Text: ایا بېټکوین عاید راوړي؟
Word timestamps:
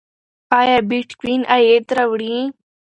ایا 0.59 0.77
بېټکوین 0.89 1.41
عاید 1.51 1.85
راوړي؟ 1.97 2.37